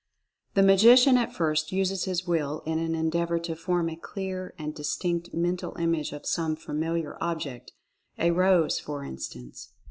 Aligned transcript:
The 0.55 0.63
Magician 0.63 1.15
at 1.15 1.31
first 1.31 1.71
uses 1.71 2.05
his 2.05 2.25
Will 2.25 2.61
in 2.65 2.79
an 2.79 2.95
endeavor 2.95 3.37
to 3.41 3.55
form 3.55 3.87
a 3.87 3.95
clear 3.95 4.55
and 4.57 4.73
distinct 4.73 5.31
mental 5.31 5.77
image 5.77 6.11
of 6.11 6.25
some 6.25 6.55
familiar 6.55 7.19
object, 7.21 7.73
a 8.17 8.31
rose, 8.31 8.79
for 8.79 9.03
instance. 9.03 9.73